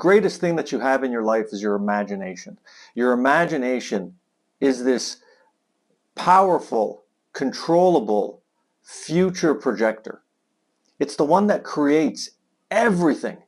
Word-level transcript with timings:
greatest 0.00 0.40
thing 0.40 0.56
that 0.56 0.72
you 0.72 0.80
have 0.80 1.04
in 1.04 1.12
your 1.12 1.22
life 1.22 1.46
is 1.52 1.62
your 1.62 1.76
imagination. 1.76 2.58
Your 2.94 3.12
imagination 3.12 4.16
is 4.58 4.82
this 4.82 5.18
powerful, 6.16 7.04
controllable 7.32 8.42
future 8.82 9.54
projector. 9.54 10.22
It's 10.98 11.16
the 11.16 11.24
one 11.24 11.46
that 11.46 11.62
creates 11.64 12.30
everything, 12.70 13.38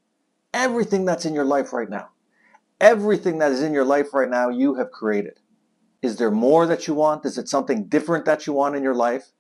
everything 0.54 1.04
that's 1.04 1.24
in 1.24 1.34
your 1.34 1.44
life 1.44 1.72
right 1.72 1.90
now. 1.90 2.10
Everything 2.80 3.38
that 3.38 3.52
is 3.52 3.62
in 3.62 3.72
your 3.72 3.84
life 3.84 4.12
right 4.12 4.28
now, 4.28 4.48
you 4.48 4.74
have 4.74 4.90
created. 4.90 5.40
Is 6.02 6.16
there 6.16 6.32
more 6.32 6.66
that 6.66 6.86
you 6.86 6.94
want? 6.94 7.24
Is 7.24 7.38
it 7.38 7.48
something 7.48 7.84
different 7.84 8.24
that 8.24 8.46
you 8.46 8.52
want 8.52 8.74
in 8.74 8.82
your 8.82 8.94
life? 8.94 9.32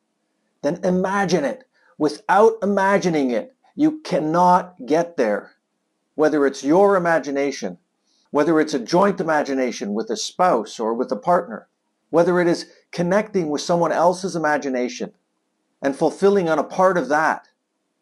Then 0.62 0.78
imagine 0.84 1.44
it. 1.44 1.64
Without 1.98 2.52
imagining 2.62 3.32
it, 3.32 3.56
you 3.74 4.00
cannot 4.00 4.74
get 4.86 5.16
there. 5.16 5.52
Whether 6.14 6.46
it's 6.46 6.62
your 6.62 6.96
imagination, 6.96 7.78
whether 8.30 8.60
it's 8.60 8.74
a 8.74 8.78
joint 8.78 9.20
imagination 9.20 9.94
with 9.94 10.10
a 10.10 10.16
spouse 10.16 10.78
or 10.78 10.94
with 10.94 11.10
a 11.12 11.16
partner, 11.16 11.68
whether 12.10 12.40
it 12.40 12.46
is 12.46 12.66
connecting 12.90 13.48
with 13.48 13.60
someone 13.60 13.92
else's 13.92 14.36
imagination 14.36 15.12
and 15.80 15.96
fulfilling 15.96 16.48
on 16.48 16.58
a 16.58 16.64
part 16.64 16.98
of 16.98 17.08
that, 17.08 17.48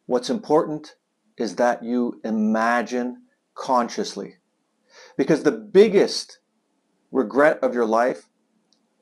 what's 0.07 0.31
important 0.31 0.97
is 1.37 1.57
that 1.57 1.83
you 1.83 2.21
imagine 2.25 3.23
consciously. 3.55 4.35
Because 5.17 5.43
the 5.43 5.53
biggest 5.53 6.41
regret 7.13 7.59
of 7.63 7.75
your 7.75 7.87
life 7.87 8.29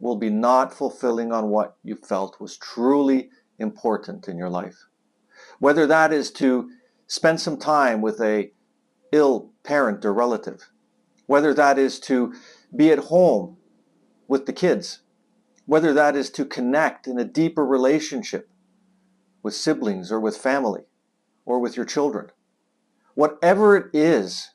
will 0.00 0.16
be 0.16 0.30
not 0.30 0.72
fulfilling 0.72 1.32
on 1.32 1.48
what 1.48 1.76
you 1.82 1.96
felt 1.96 2.40
was 2.40 2.56
truly 2.56 3.30
important 3.58 4.28
in 4.28 4.38
your 4.38 4.50
life. 4.50 4.86
Whether 5.58 5.86
that 5.86 6.12
is 6.12 6.30
to 6.32 6.70
spend 7.06 7.40
some 7.40 7.56
time 7.56 8.00
with 8.00 8.20
a 8.20 8.52
ill 9.12 9.50
parent 9.62 10.04
or 10.04 10.12
relative, 10.12 10.70
whether 11.26 11.54
that 11.54 11.78
is 11.78 11.98
to 12.00 12.34
be 12.74 12.90
at 12.90 12.98
home 12.98 13.56
with 14.26 14.46
the 14.46 14.52
kids, 14.52 15.00
whether 15.66 15.92
that 15.92 16.16
is 16.16 16.30
to 16.30 16.44
connect 16.44 17.06
in 17.06 17.18
a 17.18 17.24
deeper 17.24 17.64
relationship 17.64 18.48
with 19.42 19.54
siblings 19.54 20.10
or 20.12 20.20
with 20.20 20.36
family 20.36 20.82
or 21.44 21.58
with 21.58 21.76
your 21.76 21.86
children. 21.86 22.30
Whatever 23.14 23.76
it 23.76 23.86
is, 23.92 24.50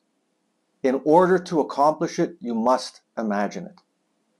in 0.83 1.01
order 1.05 1.39
to 1.39 1.59
accomplish 1.59 2.19
it, 2.19 2.35
you 2.39 2.53
must 2.53 3.01
imagine 3.17 3.65
it. 3.65 3.81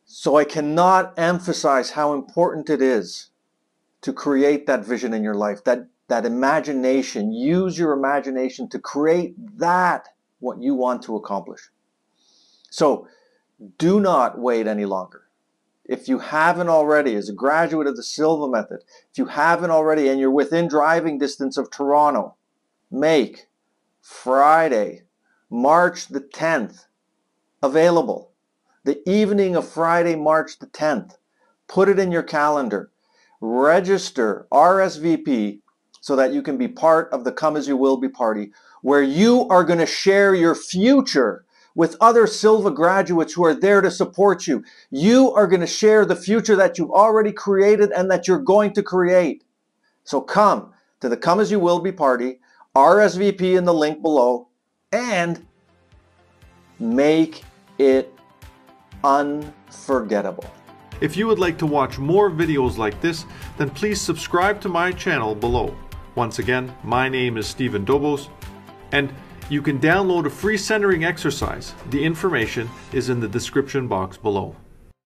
So 0.05 0.35
I 0.35 0.43
cannot 0.43 1.17
emphasize 1.17 1.91
how 1.91 2.13
important 2.13 2.69
it 2.69 2.81
is 2.81 3.29
to 4.01 4.11
create 4.13 4.67
that 4.67 4.85
vision 4.85 5.13
in 5.13 5.23
your 5.23 5.33
life, 5.33 5.63
that, 5.63 5.87
that 6.07 6.25
imagination. 6.25 7.31
Use 7.31 7.77
your 7.77 7.93
imagination 7.93 8.69
to 8.69 8.79
create 8.79 9.35
that, 9.57 10.09
what 10.39 10.61
you 10.61 10.75
want 10.75 11.01
to 11.03 11.15
accomplish. 11.15 11.61
So 12.69 13.07
do 13.77 13.99
not 13.99 14.39
wait 14.39 14.67
any 14.67 14.85
longer. 14.85 15.23
If 15.85 16.07
you 16.07 16.19
haven't 16.19 16.69
already, 16.69 17.15
as 17.15 17.29
a 17.29 17.33
graduate 17.33 17.87
of 17.87 17.97
the 17.97 18.03
Silva 18.03 18.49
method, 18.49 18.83
if 19.11 19.17
you 19.17 19.25
haven't 19.25 19.71
already 19.71 20.07
and 20.07 20.19
you're 20.19 20.31
within 20.31 20.67
driving 20.67 21.17
distance 21.17 21.57
of 21.57 21.69
Toronto, 21.69 22.35
make 22.89 23.47
Friday, 24.01 25.03
March 25.49 26.07
the 26.07 26.21
10th 26.21 26.85
available. 27.61 28.31
The 28.85 29.07
evening 29.09 29.55
of 29.55 29.67
Friday, 29.67 30.15
March 30.15 30.59
the 30.59 30.67
10th. 30.67 31.17
Put 31.67 31.89
it 31.89 31.99
in 31.99 32.11
your 32.11 32.23
calendar. 32.23 32.91
Register 33.39 34.47
RSVP 34.51 35.61
so 36.03 36.17
that 36.17 36.33
you 36.33 36.41
can 36.41 36.57
be 36.57 36.67
part 36.67 37.07
of 37.13 37.23
the 37.23 37.31
Come 37.31 37.55
As 37.55 37.65
You 37.65 37.77
Will 37.77 37.95
Be 37.95 38.09
party 38.09 38.51
where 38.81 39.01
you 39.01 39.47
are 39.47 39.63
going 39.63 39.79
to 39.79 39.85
share 39.85 40.35
your 40.35 40.53
future 40.53 41.45
with 41.75 41.95
other 42.01 42.27
Silva 42.27 42.71
graduates 42.71 43.31
who 43.31 43.45
are 43.45 43.53
there 43.53 43.79
to 43.79 43.89
support 43.89 44.45
you. 44.45 44.65
You 44.91 45.31
are 45.31 45.47
going 45.47 45.61
to 45.61 45.65
share 45.65 46.05
the 46.05 46.17
future 46.17 46.57
that 46.57 46.77
you've 46.77 46.91
already 46.91 47.31
created 47.31 47.89
and 47.93 48.11
that 48.11 48.27
you're 48.27 48.39
going 48.39 48.73
to 48.73 48.83
create. 48.83 49.45
So 50.03 50.19
come 50.19 50.73
to 50.99 51.07
the 51.07 51.15
Come 51.15 51.39
As 51.39 51.49
You 51.49 51.61
Will 51.61 51.79
Be 51.79 51.93
party, 51.93 52.41
RSVP 52.75 53.57
in 53.57 53.63
the 53.63 53.73
link 53.73 54.01
below, 54.01 54.49
and 54.91 55.47
make 56.79 57.45
it 57.77 58.13
unforgettable. 59.05 60.51
If 60.99 61.15
you 61.15 61.27
would 61.27 61.39
like 61.39 61.57
to 61.59 61.65
watch 61.65 61.97
more 61.97 62.29
videos 62.29 62.77
like 62.77 62.99
this, 62.99 63.25
then 63.57 63.69
please 63.69 64.01
subscribe 64.01 64.59
to 64.61 64.67
my 64.67 64.91
channel 64.91 65.33
below. 65.33 65.73
Once 66.15 66.37
again, 66.37 66.75
my 66.83 67.09
name 67.09 67.37
is 67.37 67.47
Stephen 67.47 67.83
Dobos, 67.83 68.29
and 68.91 69.11
you 69.49 69.63
can 69.63 69.79
download 69.79 70.27
a 70.27 70.29
free 70.29 70.57
centering 70.57 71.03
exercise. 71.03 71.73
The 71.89 72.03
information 72.03 72.69
is 72.91 73.09
in 73.09 73.19
the 73.19 73.27
description 73.27 73.87
box 73.87 74.15
below. 74.15 74.55